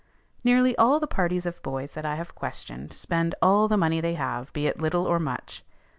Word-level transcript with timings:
Nearly 0.43 0.75
all 0.77 0.99
the 0.99 1.05
parties 1.05 1.45
of 1.45 1.61
boys 1.61 1.93
that 1.93 2.07
I 2.07 2.15
have 2.15 2.33
questioned 2.33 2.91
spend 2.91 3.35
all 3.39 3.67
the 3.67 3.77
money 3.77 4.01
they 4.01 4.15
have, 4.15 4.51
be 4.51 4.65
it 4.65 4.81
little 4.81 5.05
or 5.05 5.19
much. 5.19 5.63